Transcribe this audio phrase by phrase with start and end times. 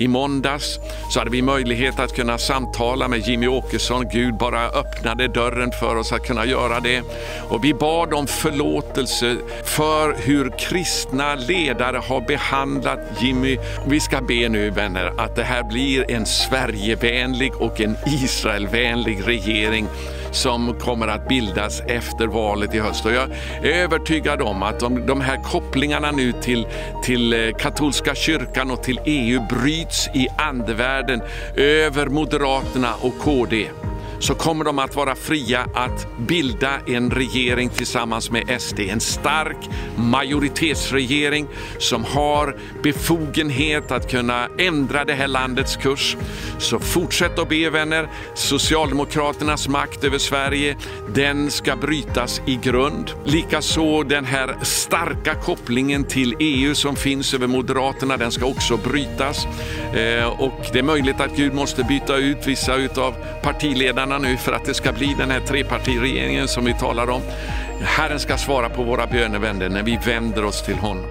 [0.00, 0.78] I måndags
[1.10, 4.08] så hade vi möjlighet att kunna samtala med Jimmy Åkesson.
[4.08, 7.02] Gud bara öppnade dörren för oss att kunna göra det.
[7.48, 13.58] Och vi bad om förlåtelse för hur kristna ledare har behandlat Jimmy.
[13.86, 19.86] Vi ska be nu vänner att det här blir en Sverigevänlig och en Israelvänlig regering
[20.30, 23.06] som kommer att bildas efter valet i höst.
[23.06, 23.30] Och jag
[23.62, 26.66] är övertygad om att de, de här kopplingarna nu till,
[27.04, 31.22] till eh, katolska kyrkan och till EU bryts i andevärlden
[31.56, 33.68] över Moderaterna och KD
[34.18, 38.80] så kommer de att vara fria att bilda en regering tillsammans med SD.
[38.80, 39.56] En stark
[39.96, 41.46] majoritetsregering
[41.78, 46.16] som har befogenhet att kunna ändra det här landets kurs.
[46.58, 48.08] Så fortsätt att be vänner.
[48.34, 50.76] Socialdemokraternas makt över Sverige,
[51.14, 53.10] den ska brytas i grund.
[53.24, 59.46] Likaså den här starka kopplingen till EU som finns över Moderaterna, den ska också brytas.
[59.94, 64.36] Eh, och det är möjligt att Gud måste byta ut vissa av partiledarna bönerna nu
[64.36, 67.22] för att det ska bli den här trepartiregeringen som vi talar om.
[67.82, 71.04] Herren ska svara på våra bönevänner när vi vänder oss till honom.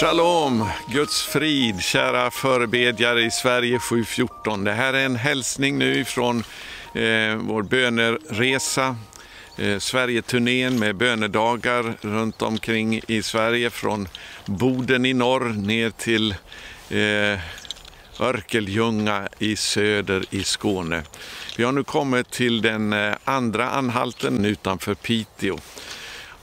[0.00, 4.64] Shalom, Guds frid, kära förebedjare i Sverige 714.
[4.64, 6.38] Det här är en hälsning nu från
[6.94, 8.96] eh, vår böneresa
[9.56, 14.08] eh, Sverigeturnén med bönedagar runt omkring i Sverige från
[14.46, 16.34] Boden i norr ner till
[16.90, 17.40] eh,
[18.20, 21.02] Örkeljunga i söder i Skåne.
[21.56, 25.58] Vi har nu kommit till den eh, andra anhalten utanför Piteå.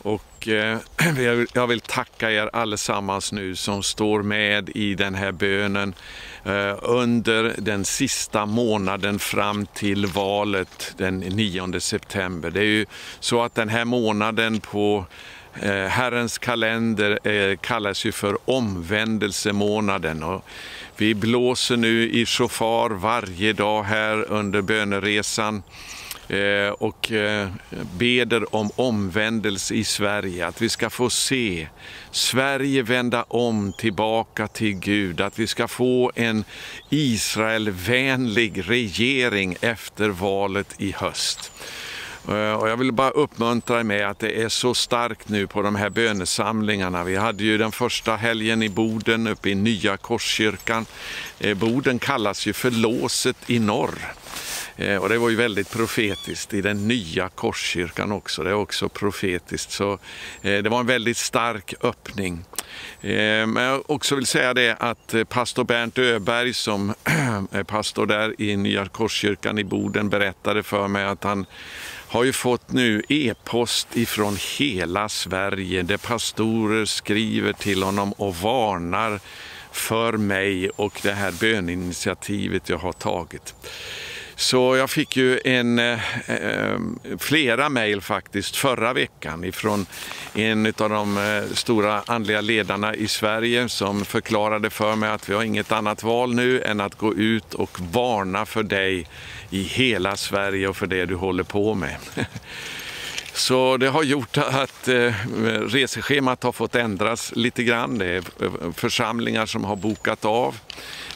[0.02, 0.78] Och eh,
[1.54, 5.94] jag vill tacka er allesammans nu som står med i den här bönen
[6.46, 12.52] Eh, under den sista månaden fram till valet den 9 september.
[12.52, 12.86] Det är ju
[13.20, 15.06] så att den här månaden på
[15.62, 20.24] eh, Herrens kalender eh, kallas ju för omvändelsemånaden.
[20.24, 20.46] Och
[20.98, 25.64] vi blåser nu i shofar varje dag här under böneresan
[26.32, 27.50] Eh, och eh,
[27.98, 31.68] beder om omvändelse i Sverige, att vi ska få se
[32.12, 36.44] Sverige vända om tillbaka till Gud, att vi ska få en
[36.90, 41.52] Israelvänlig regering efter valet i höst.
[42.28, 45.62] Eh, och jag vill bara uppmuntra er med att det är så starkt nu på
[45.62, 47.04] de här bönesamlingarna.
[47.04, 50.86] Vi hade ju den första helgen i Boden uppe i Nya Korskyrkan.
[51.56, 54.14] Boden kallas ju för låset i norr.
[54.78, 58.44] Eh, och det var ju väldigt profetiskt i den nya korskyrkan också.
[58.44, 59.72] Det är också profetiskt.
[59.72, 59.94] Så
[60.42, 62.46] eh, det var en väldigt stark öppning.
[63.02, 66.90] Eh, men jag också vill säga det att pastor Bernt Öberg som
[67.52, 71.46] är pastor där i Nya Korskyrkan i Boden berättade för mig att han
[72.08, 79.20] har ju fått nu e-post ifrån hela Sverige där pastorer skriver till honom och varnar
[79.72, 83.56] för mig och det här böninitiativet jag har tagit.
[84.42, 86.80] Så jag fick ju en, eh, eh,
[87.20, 89.86] flera mejl faktiskt förra veckan ifrån
[90.34, 95.34] en av de eh, stora andliga ledarna i Sverige som förklarade för mig att vi
[95.34, 99.08] har inget annat val nu än att gå ut och varna för dig
[99.50, 101.96] i hela Sverige och för det du håller på med.
[103.34, 105.14] Så det har gjort att eh,
[105.68, 107.98] reseschemat har fått ändras lite grann.
[107.98, 110.58] Det är eh, församlingar som har bokat av.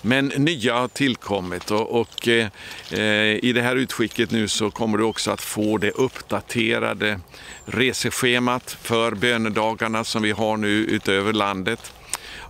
[0.01, 2.47] Men nya har tillkommit och, och eh,
[2.91, 7.19] eh, i det här utskicket nu så kommer du också att få det uppdaterade
[7.65, 11.93] reseschemat för bönedagarna som vi har nu utöver landet.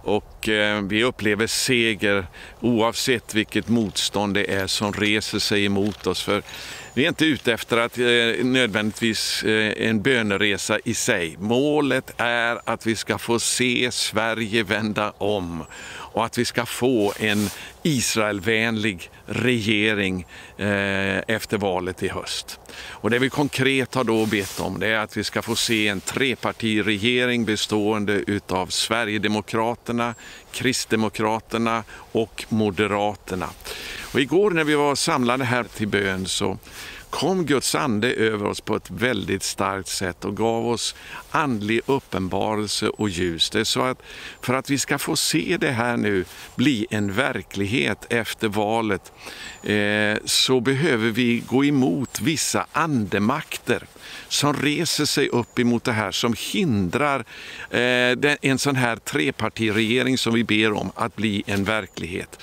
[0.06, 2.28] Och eh, vi upplever seger
[2.60, 6.22] oavsett vilket motstånd det är som reser sig emot oss.
[6.22, 6.44] För
[6.94, 11.36] vi är inte ute efter att eh, nödvändigtvis eh, en böneresa i sig.
[11.40, 15.64] Målet är att vi ska få se Sverige vända om
[16.16, 17.50] och att vi ska få en
[17.84, 20.26] Israelvänlig regering
[20.58, 22.60] eh, efter valet i höst.
[22.90, 25.88] Och det vi konkret har då bett om det är att vi ska få se
[25.88, 30.16] en trepartiregering bestående utav Sverigedemokraterna,
[30.52, 33.50] Kristdemokraterna och Moderaterna.
[34.14, 36.58] Och igår när vi var samlade här till bön så
[37.16, 40.96] kom Guds ande över oss på ett väldigt starkt sätt och gav oss
[41.32, 43.50] andlig uppenbarelse och ljus.
[43.50, 44.02] Det är så att
[44.42, 46.26] för att vi ska få se det här nu
[46.56, 49.12] bli en verklighet efter valet
[49.64, 53.84] eh, så behöver vi gå emot vissa andemakter
[54.28, 57.20] som reser sig upp emot det här, som hindrar
[57.70, 62.40] eh, en sån här trepartiregering som vi ber om att bli en verklighet.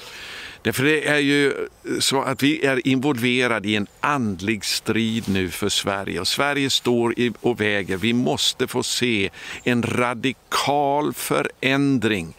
[0.62, 1.68] Därför det är ju
[2.00, 7.14] så att vi är involverade i en andlig strid nu för Sverige och Sverige står
[7.40, 7.96] och väger.
[7.96, 9.30] Vi måste få se
[9.64, 12.34] en radikal förändring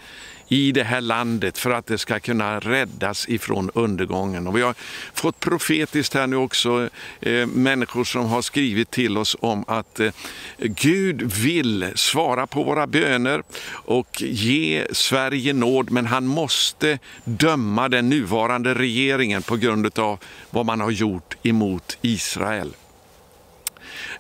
[0.54, 4.48] i det här landet för att det ska kunna räddas ifrån undergången.
[4.48, 4.76] Och vi har
[5.14, 6.90] fått profetiskt här nu också
[7.22, 10.12] eh, människor som har skrivit till oss om att eh,
[10.58, 18.10] Gud vill svara på våra böner och ge Sverige nåd, men han måste döma den
[18.10, 20.20] nuvarande regeringen på grund av
[20.50, 22.74] vad man har gjort emot Israel.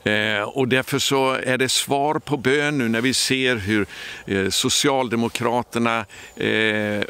[0.03, 3.85] Eh, och därför så är det svar på bön nu när vi ser hur
[4.25, 6.05] eh, Socialdemokraterna
[6.35, 7.01] eh,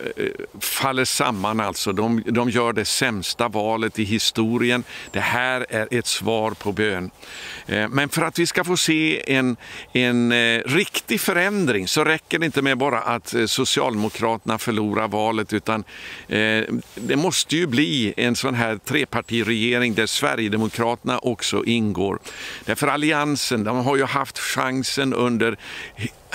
[0.59, 1.59] faller samman.
[1.59, 1.93] Alltså.
[1.93, 4.83] De, de gör det sämsta valet i historien.
[5.11, 7.11] Det här är ett svar på bön.
[7.67, 9.57] Eh, men för att vi ska få se en,
[9.93, 15.53] en eh, riktig förändring så räcker det inte med bara att eh, Socialdemokraterna förlorar valet
[15.53, 15.83] utan
[16.95, 22.19] det måste ju bli en sån här trepartiregering där Sverigedemokraterna också ingår.
[22.65, 25.57] Därför för Alliansen, de har ju haft chansen under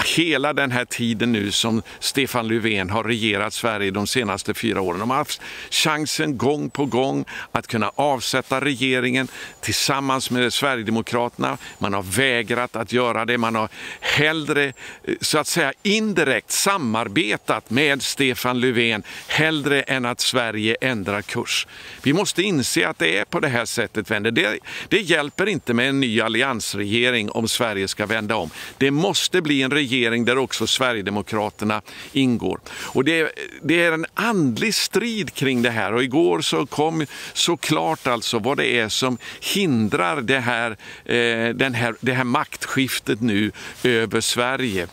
[0.04, 5.00] hela den här tiden nu som Stefan Löfven har regerat Sverige de senaste fyra åren.
[5.00, 5.40] De har haft
[5.70, 9.28] chansen gång på gång att kunna avsätta regeringen
[9.60, 11.58] tillsammans med Sverigedemokraterna.
[11.78, 13.38] Man har vägrat att göra det.
[13.38, 13.68] Man har
[14.00, 14.72] hellre,
[15.20, 21.66] så att säga indirekt samarbetat med Stefan Löfven hellre än att Sverige ändrar kurs.
[22.02, 24.30] Vi måste inse att det är på det här sättet, vänner.
[24.30, 24.58] Det,
[24.88, 28.50] det hjälper inte med en ny alliansregering om Sverige ska vända om.
[28.78, 31.82] Det måste bli en regering regering där också Sverigedemokraterna
[32.12, 32.60] ingår.
[32.68, 33.32] Och det,
[33.62, 38.56] det, är en andlig strid kring det här och igår så kom såklart alltså vad
[38.56, 40.70] det är som hindrar det här,
[41.04, 43.52] eh, den här, det här maktskiftet nu
[43.84, 44.86] över Sverige.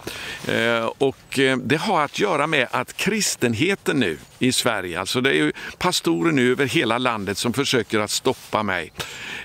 [0.47, 5.30] Eh, och eh, det har att göra med att kristenheten nu i Sverige, alltså det
[5.30, 8.92] är ju pastorer nu över hela landet som försöker att stoppa mig.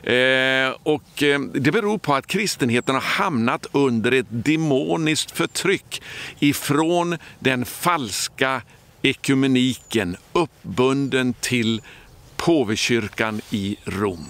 [0.03, 6.03] Eh, och eh, det beror på att kristenheten har hamnat under ett demoniskt förtryck
[6.39, 8.63] ifrån den falska
[9.03, 11.83] ekumeniken uppbunden till
[12.37, 14.27] påvekyrkan i Rom.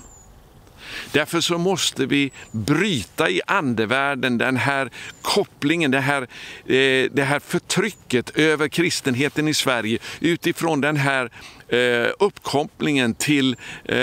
[1.12, 4.90] Därför så måste vi bryta i andevärlden den här
[5.22, 11.30] kopplingen, det här, eh, det här förtrycket över kristenheten i Sverige utifrån den här
[11.70, 13.96] eh, uppkopplingen till eh,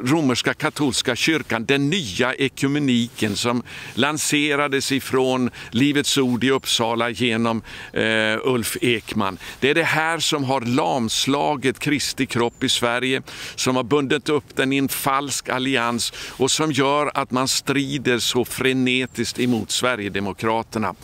[0.00, 3.62] romerska katolska kyrkan, den nya ekumeniken som
[3.94, 7.62] lanserades ifrån Livets Ord i Uppsala genom
[7.92, 9.38] eh, Ulf Ekman.
[9.60, 13.22] Det är det här som har lamslagit Kristi kropp i Sverige,
[13.54, 18.18] som har bundit upp den i en falsk allians och som gör att man strider
[18.18, 20.94] så frenetiskt emot Sverigedemokraterna.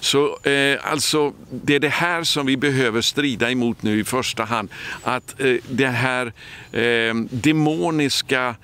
[0.00, 4.44] Så eh, alltså, det är det här som vi behöver strida emot nu i första
[4.44, 4.68] hand.
[5.02, 6.32] Att Eh, det här
[6.72, 8.54] eh, demoniska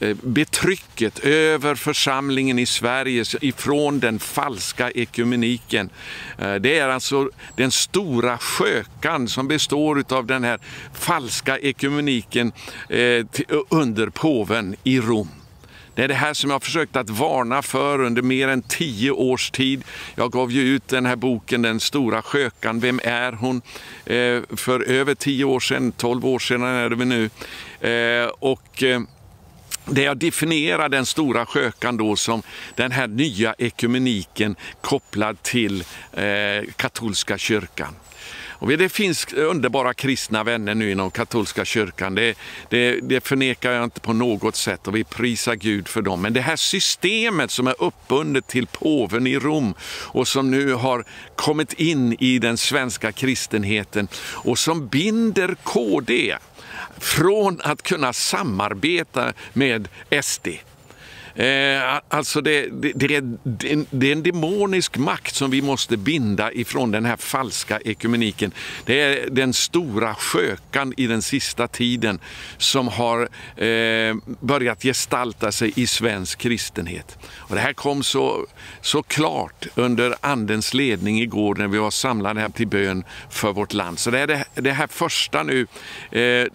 [0.00, 5.90] eh, betrycket över församlingen i Sverige ifrån den falska ekumeniken.
[6.38, 10.58] Eh, det är alltså den stora skökan som består av den här
[10.94, 12.52] falska ekumeniken
[13.68, 15.41] under påven i Rom.
[15.94, 19.10] Det är det här som jag har försökt att varna för under mer än tio
[19.10, 19.84] års tid.
[20.14, 23.62] Jag gav ju ut den här boken Den stora skökan, Vem är hon?
[24.06, 27.30] Eh, för över tio år sedan, tolv år sedan är det väl nu.
[27.90, 29.00] Eh, och eh,
[29.84, 32.42] det jag definierar den stora skökan då som
[32.74, 35.84] den här nya ekumeniken kopplad till
[36.76, 37.94] katolska kyrkan.
[38.62, 42.14] Och det finns underbara kristna vänner nu inom katolska kyrkan.
[42.14, 42.38] Det,
[42.68, 46.22] det, det förnekar jag inte på något sätt och vi prisar Gud för dem.
[46.22, 51.04] Men det här systemet som är uppbundet till påven i Rom och som nu har
[51.36, 56.36] kommit in i den svenska kristenheten och som binder KD
[56.98, 59.88] från att kunna samarbeta med
[60.22, 60.48] SD.
[61.34, 63.36] Eh, alltså det, det, det, är,
[63.90, 68.52] det, är en demonisk makt som vi måste binda ifrån den här falska ekumeniken.
[68.84, 72.20] Det är den stora skökan i den sista tiden
[72.56, 73.20] som har
[73.56, 77.18] eh, börjat gestalta sig i svensk kristenhet.
[77.36, 78.46] Och det här kom så,
[78.80, 83.72] så klart under Andens ledning igår när vi var samlade här till bön för vårt
[83.72, 83.98] land.
[83.98, 85.66] Så det är det, det här första nu,
[86.10, 86.48] eh, eh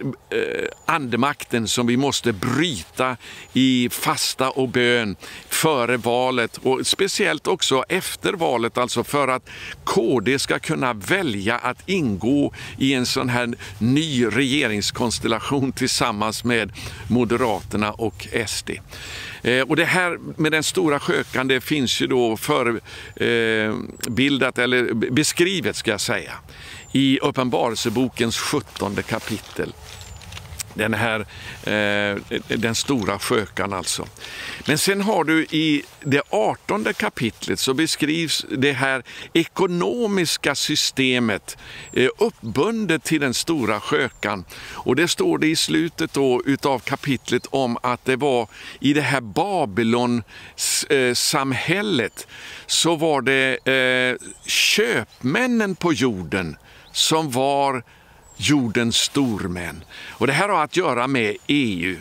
[0.86, 3.18] andemakten som vi måste bryta
[3.54, 5.16] i fasta och och bön
[5.50, 9.50] före valet och speciellt också efter valet, alltså för att
[9.84, 16.72] KD ska kunna välja att ingå i en sån här ny regeringskonstellation tillsammans med
[17.08, 18.70] Moderaterna och SD.
[19.42, 24.94] Eh, och det här med den stora skökan, det finns ju då förbildat, eh, eller
[24.94, 26.34] beskrivet ska jag säga,
[26.92, 29.74] i Uppenbarelsebokens 17 kapitel.
[30.78, 31.20] Den här,
[31.64, 32.18] eh,
[32.48, 34.08] den stora skökan alltså.
[34.68, 39.04] Men sen har du i det artonde kapitlet så beskrivs det här
[39.34, 41.58] ekonomiska systemet
[41.94, 44.46] eh, uppbundet till den stora skökan.
[44.74, 48.48] Och det står det i slutet då utav kapitlet om att det var
[48.80, 52.26] i det här Babylon-samhället eh,
[52.68, 54.16] så var det eh,
[54.46, 56.58] köpmännen på jorden
[56.92, 57.84] som var
[58.38, 59.84] jordens stormän.
[60.10, 61.96] Och det här har att göra med EU.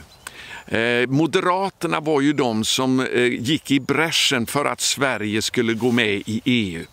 [0.67, 5.91] Eh, Moderaterna var ju de som eh, gick i bräschen för att Sverige skulle gå
[5.91, 6.85] med i EU.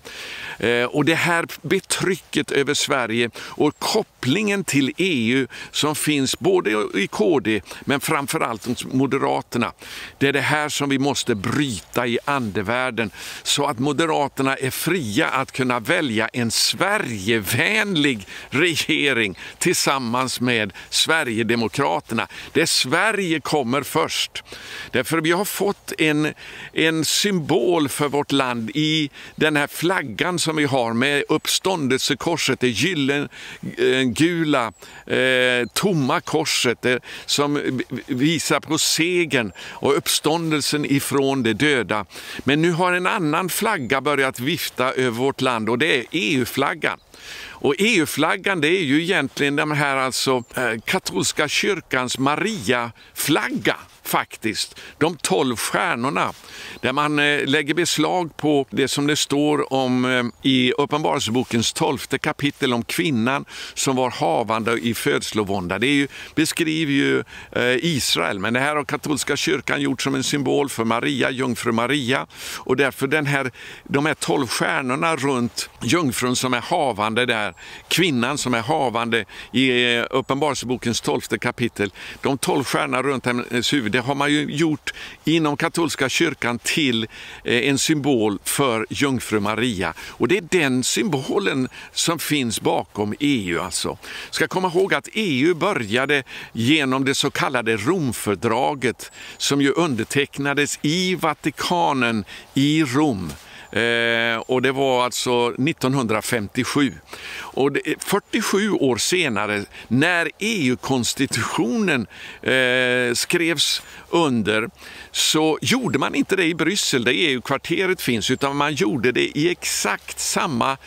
[0.60, 7.07] Eh, och det här betrycket över Sverige och kopplingen till EU som finns både i
[7.07, 9.72] KD men framförallt hos Moderaterna.
[10.17, 13.12] Det är det här som vi måste bryta i andevärlden
[13.43, 22.27] så att Moderaterna är fria att kunna välja en Sverigevänlig regering tillsammans med Sverigedemokraterna.
[22.53, 24.43] Där Sverige kommer först.
[24.91, 26.33] Därför vi har fått en,
[26.74, 32.69] en symbol för vårt land i den här flaggan som vi har med uppståndelsekorset, det
[32.69, 34.73] gyllengula
[35.07, 42.05] eh, eh, tomma korset det, som visar på segern och uppståndelsen ifrån de döda.
[42.43, 47.00] Men nu har en annan flagga börjat vifta över vårt land och det är EU-flaggan.
[47.47, 54.79] Och EU-flaggan det är ju egentligen den här alltså eh, katolska kyrkans Maria-flagga faktiskt.
[54.98, 56.33] De tolv stjärnorna,
[56.81, 62.17] där man eh, lägger beslag på det som det står om eh, i Uppenbarelsebokens tolfte
[62.17, 65.79] kapitel om kvinnan som var havande i födslovånda.
[65.79, 70.15] Det är ju, beskriver ju eh, Israel, men det här har katolska kyrkan gjort som
[70.15, 72.27] en symbol för Maria, jungfru Maria.
[72.57, 73.51] Och därför den här,
[73.83, 77.53] de här tolv stjärnorna runt jungfrun som är havande där,
[77.88, 81.91] kvinnan som är havande i Uppenbarelsebokens tolfte kapitel,
[82.22, 84.93] de tolv stjärnorna runt hennes huvud, det har man ju gjort
[85.25, 87.03] inom katolska kyrkan till
[87.43, 89.93] eh, en symbol för jungfru Maria.
[90.00, 93.62] Och det är den symbolen som finns bakom EU.
[93.62, 93.97] Alltså.
[94.29, 96.23] Ska komma ihåg att EU började
[96.53, 103.31] genom det så kallade Romfördraget som ju undertecknades i Vatikanen i Rom.
[103.73, 106.93] Eh, och det var alltså 1957.
[107.35, 112.07] Och det, 47 år senare, när EU-konstitutionen
[112.41, 114.69] eh, skrevs under,
[115.11, 119.49] så gjorde man inte det i Bryssel, där EU-kvarteret finns, utan man gjorde det i
[119.49, 120.77] exakt samma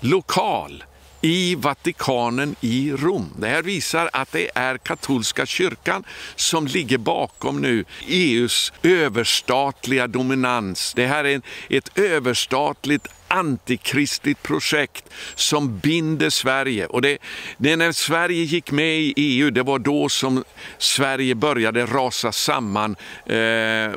[0.00, 0.84] lokal
[1.22, 3.30] i Vatikanen i Rom.
[3.38, 6.04] Det här visar att det är katolska kyrkan
[6.36, 10.92] som ligger bakom nu EUs överstatliga dominans.
[10.94, 16.86] Det här är ett överstatligt antikristligt projekt som binder Sverige.
[16.86, 17.18] Och det,
[17.56, 20.44] det när Sverige gick med i EU, det var då som
[20.78, 22.96] Sverige började rasa samman
[23.26, 23.90] eh,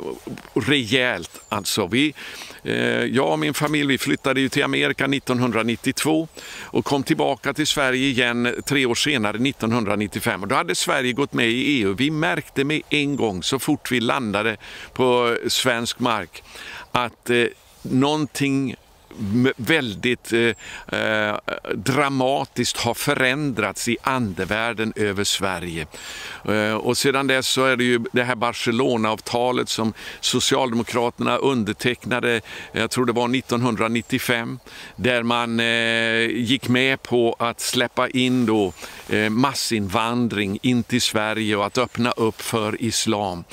[0.54, 1.42] rejält.
[1.50, 2.14] Alltså, vi,
[2.64, 6.28] eh, jag och min familj vi flyttade ju till Amerika 1992
[6.64, 10.42] och kom tillbaka till Sverige igen tre år senare, 1995.
[10.42, 11.94] Och då hade Sverige gått med i EU.
[11.94, 14.58] Vi märkte med en gång, så fort vi landade
[14.94, 16.44] på svensk mark,
[16.92, 17.46] att eh,
[17.82, 18.76] någonting
[19.58, 21.36] väldigt eh, eh,
[21.76, 25.88] dramatiskt har förändrats i andevärlden över Sverige.
[26.46, 32.42] Eh, och sedan dess så är det ju det här Barcelona-avtalet som Socialdemokraterna undertecknade,
[32.72, 34.60] jag tror det var 1995,
[34.96, 38.74] där man eh, gick med på att släppa in då
[39.10, 43.44] eh, massinvandring in till Sverige och att öppna upp för islam.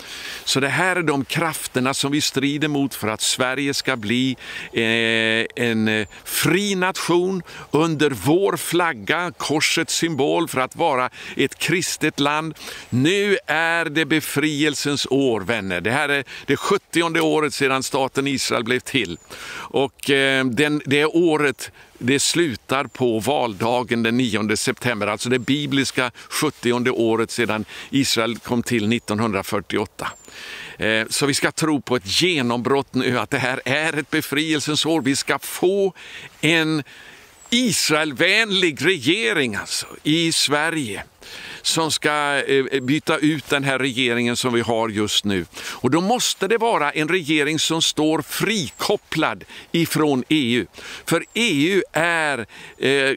[0.45, 4.37] Så det här är de krafterna som vi strider mot för att Sverige ska bli
[4.73, 12.21] eh, en eh, fri nation under vår flagga, korsets symbol för att vara ett kristet
[12.21, 12.54] land.
[12.90, 15.80] Nu är det befrielsens år, vänner.
[15.80, 19.18] Det här är det 70 året sedan staten Israel blev till.
[19.54, 26.11] Och eh, den, det året det slutar på valdagen den 9 september, alltså det bibliska
[26.28, 30.09] 70 året sedan Israel kom till 1948.
[30.78, 34.86] Eh, så vi ska tro på ett genombrott nu, att det här är ett befrielsens
[34.86, 35.02] år.
[35.02, 35.94] Vi ska få
[36.40, 36.82] en
[37.50, 41.04] Israelvänlig regering alltså, i Sverige
[41.62, 42.10] som ska
[42.46, 45.46] eh, eh, byta ut den här regeringen som vi har just nu.
[45.54, 50.66] Och då måste det vara en regering som står frikopplad ifrån EU.
[51.06, 52.46] För EU är
[52.78, 53.14] eh,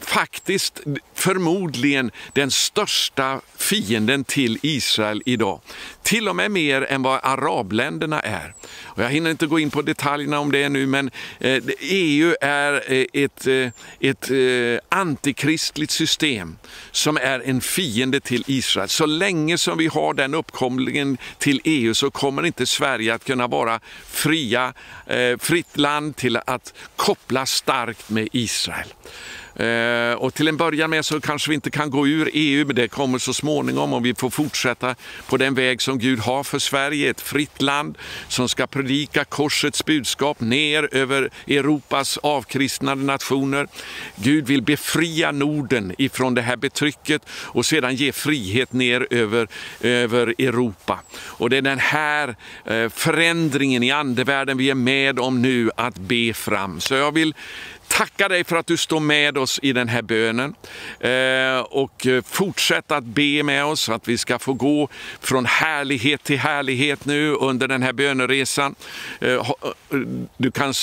[0.00, 0.80] faktiskt
[1.14, 5.60] förmodligen den största fienden till Israel idag.
[6.02, 8.54] Till och med mer än vad arabländerna är.
[8.84, 12.92] Och jag hinner inte gå in på detaljerna om det nu, men eh, EU är
[12.92, 14.30] eh, ett, eh, ett
[14.88, 16.56] antikristligt system
[16.90, 18.88] som är en fiende till Israel.
[18.88, 23.46] Så länge som vi har den uppkomlingen till EU så kommer inte Sverige att kunna
[23.46, 24.74] vara fria,
[25.38, 28.88] fritt land till att koppla starkt med Israel.
[29.58, 32.76] Eh, och till en början med så kanske vi inte kan gå ur EU, men
[32.76, 34.94] det kommer så småningom om vi får fortsätta
[35.26, 37.98] på den väg som Gud har för Sverige, ett fritt land
[38.28, 43.68] som ska predika korsets budskap ner över Europas avkristnade nationer.
[44.16, 49.48] Gud vill befria Norden ifrån det här betrycket och sedan ge frihet ner över,
[49.80, 51.00] över Europa.
[51.20, 55.98] Och det är den här eh, förändringen i andevärlden vi är med om nu att
[55.98, 56.80] be fram.
[56.80, 57.34] Så jag vill
[57.88, 60.54] Tackar dig för att du står med oss i den här bönen
[61.00, 64.88] eh, och eh, fortsätt att be med oss att vi ska få gå
[65.20, 68.74] från härlighet till härlighet nu under den här böneresan.
[69.20, 69.50] Eh,
[70.36, 70.74] du kan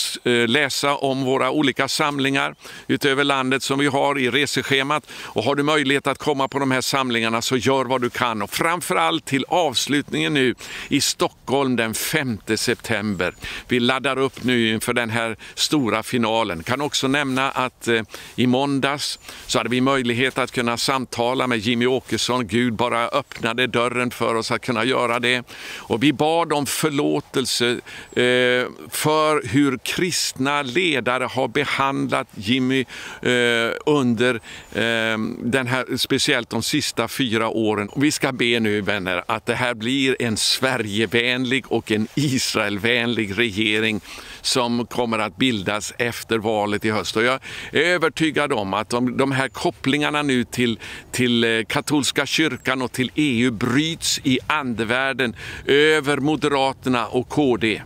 [0.47, 2.55] läsa om våra olika samlingar
[2.87, 6.71] utöver landet som vi har i reseschemat och har du möjlighet att komma på de
[6.71, 10.55] här samlingarna så gör vad du kan och framförallt till avslutningen nu
[10.87, 13.35] i Stockholm den 5 september.
[13.67, 16.63] Vi laddar upp nu inför den här stora finalen.
[16.63, 18.01] Kan också också nämna att eh,
[18.35, 22.47] i måndags så hade vi möjlighet att kunna samtala med Jimmy Åkesson.
[22.47, 25.43] Gud bara öppnade dörren för oss att kunna göra det.
[25.77, 27.69] Och vi bad om förlåtelse
[28.11, 32.85] eh, för hur kristna ledare har behandlat Jimmy
[33.21, 34.35] eh, under
[34.73, 37.89] eh, den här, speciellt de sista fyra åren.
[37.89, 43.39] Och vi ska be nu vänner att det här blir en Sverigevänlig och en Israelvänlig
[43.39, 44.01] regering
[44.45, 47.15] som kommer att bildas efter valet i höst.
[47.17, 47.39] Och jag
[47.71, 50.79] är övertygad om att de, de här kopplingarna nu till,
[51.11, 55.35] till eh, katolska kyrkan och till EU bryts i andevärlden
[55.65, 57.81] över Moderaterna och KD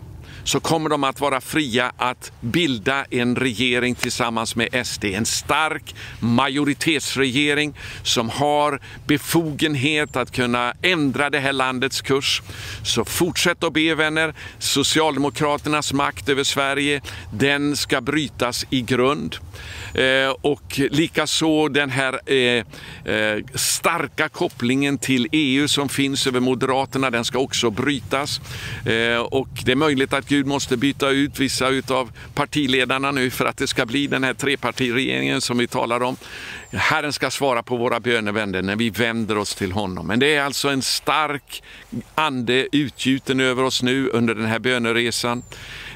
[0.50, 5.06] så kommer de att vara fria att bilda en regering tillsammans med SD.
[5.06, 12.42] En stark majoritetsregering som har befogenhet att kunna ändra det här landets kurs.
[12.84, 14.34] Så fortsätt att be vänner.
[14.60, 17.02] Socialdemokraternas makt över Sverige,
[17.34, 19.36] den ska brytas i grund.
[19.94, 22.66] Eh, och likaså den här eh,
[23.14, 28.42] eh, starka kopplingen till EU som finns över Moderaterna, den ska också brytas.
[28.86, 33.30] Eh, och det är möjligt att Gud Gud måste byta ut vissa av partiledarna nu
[33.30, 36.18] för att det ska bli den här trepartiregeringen som vi talar om.
[36.72, 40.08] Herren ska svara på våra bönevänner när vi vänder oss till honom.
[40.08, 41.64] Men det är alltså en stark
[42.16, 45.44] ande utgjuten över oss nu under den här böneresan.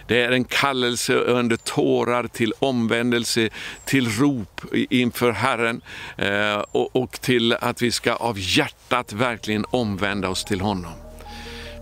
[0.07, 3.49] Det är en kallelse under tårar till omvändelse,
[3.85, 5.81] till rop inför Herren
[6.17, 11.02] eh, och till att vi ska av hjärtat verkligen omvända oss till honom.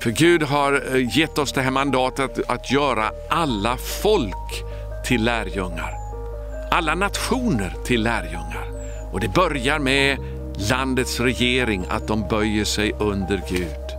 [0.01, 4.63] För Gud har eh, gett oss det här mandatet att göra alla folk
[5.05, 5.93] till lärjungar.
[6.71, 8.67] Alla nationer till lärjungar.
[9.11, 10.17] Och det börjar med
[10.69, 13.97] landets regering, att de böjer sig under Gud.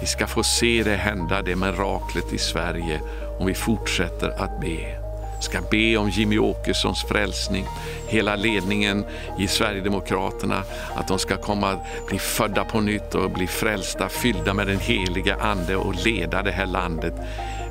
[0.00, 3.00] Vi ska få se det hända, det miraklet i Sverige,
[3.38, 5.03] om vi fortsätter att be
[5.40, 7.66] ska be om Jimmy Åkessons frälsning,
[8.08, 9.04] hela ledningen
[9.38, 10.62] i Sverigedemokraterna,
[10.94, 15.36] att de ska komma bli födda på nytt och bli frälsta, fyllda med den heliga
[15.36, 17.14] Ande och leda det här landet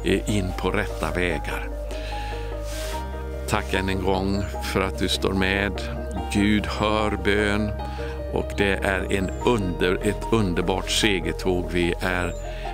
[0.06, 1.70] eh, in på rätta vägar.
[3.50, 5.82] Tack än en gång för att du står med.
[6.34, 7.72] Gud hör bön
[8.34, 12.34] och det är en under, ett underbart segertåg vi är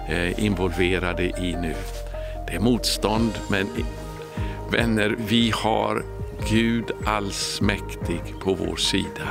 [0.09, 1.75] eh, involverade i nu.
[2.47, 3.67] Det är motstånd, men
[4.71, 6.03] vänner, vi har
[6.49, 9.27] Gud allsmäktig på vår sida.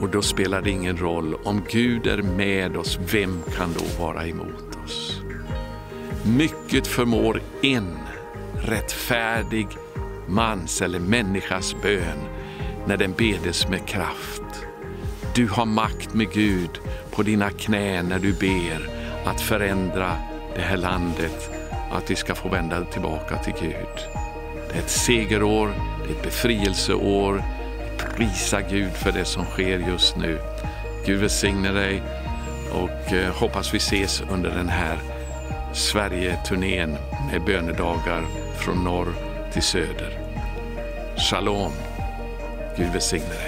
[0.00, 1.34] Och då spelar det ingen roll.
[1.34, 5.20] Om Gud är med oss, vem kan då vara emot oss?
[6.24, 7.98] Mycket förmår en
[8.62, 9.66] rättfärdig
[10.28, 12.18] mans eller människas bön
[12.86, 14.42] när den bedes med kraft.
[15.34, 18.90] Du har makt med Gud på dina knän när du ber
[19.24, 20.16] att förändra
[20.54, 21.55] det här landet,
[21.96, 24.08] att vi ska få vända tillbaka till Gud.
[24.68, 27.42] Det är ett segerår, det är ett befrielseår.
[28.16, 30.38] Prisa Gud för det som sker just nu.
[31.06, 32.02] Gud välsigne dig
[32.72, 34.98] och eh, hoppas vi ses under den här
[35.72, 36.96] Sverige-turnén
[37.32, 38.24] med bönedagar
[38.56, 39.08] från norr
[39.52, 40.18] till söder.
[41.30, 41.72] Shalom.
[42.76, 43.45] Gud välsigne dig.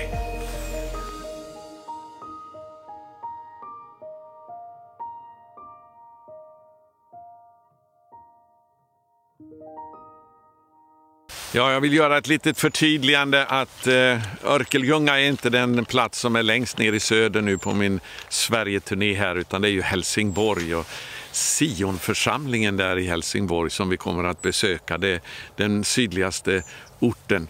[11.52, 16.36] Ja, jag vill göra ett litet förtydligande att eh, Örkelljunga är inte den plats som
[16.36, 20.74] är längst ner i söder nu på min Sverige-turné här, utan det är ju Helsingborg.
[20.74, 20.86] Och
[21.38, 24.98] Sionförsamlingen där i Helsingborg som vi kommer att besöka.
[24.98, 25.20] Det är
[25.56, 26.62] den sydligaste
[26.98, 27.48] orten.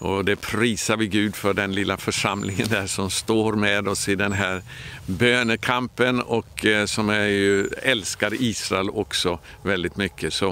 [0.00, 4.14] Och det prisar vi Gud för den lilla församlingen där som står med oss i
[4.14, 4.62] den här
[5.06, 10.32] bönekampen och eh, som är ju, älskar Israel också väldigt mycket.
[10.32, 10.50] Så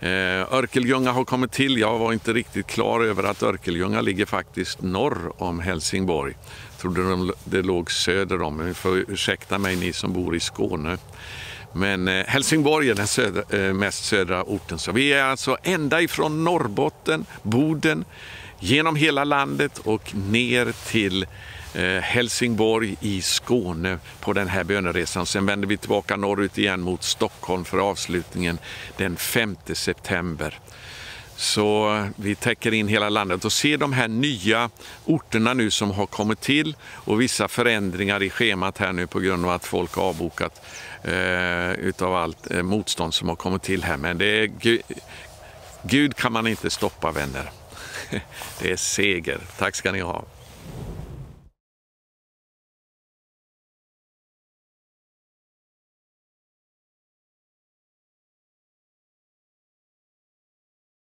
[0.00, 1.78] eh, Örkelljunga har kommit till.
[1.78, 6.34] Jag var inte riktigt klar över att Örkelljunga ligger faktiskt norr om Helsingborg.
[6.70, 10.40] Jag trodde det låg söder om, men ni får ursäkta mig ni som bor i
[10.40, 10.98] Skåne.
[11.74, 14.78] Men eh, Helsingborg är den södra, eh, mest södra orten.
[14.78, 18.04] Så vi är alltså ända ifrån Norrbotten, Boden,
[18.60, 21.26] genom hela landet och ner till
[21.74, 25.26] eh, Helsingborg i Skåne på den här böneresan.
[25.26, 28.58] Sen vänder vi tillbaka norrut igen mot Stockholm för avslutningen
[28.96, 30.60] den 5 september.
[31.36, 34.70] Så eh, vi täcker in hela landet och ser de här nya
[35.04, 39.44] orterna nu som har kommit till och vissa förändringar i schemat här nu på grund
[39.44, 40.62] av att folk har avbokat
[41.04, 43.96] eh, utav allt eh, motstånd som har kommit till här.
[43.96, 44.82] Men det är Gud,
[45.82, 47.50] Gud kan man inte stoppa vänner.
[48.60, 49.38] Det är seger.
[49.58, 50.24] Tack ska ni ha.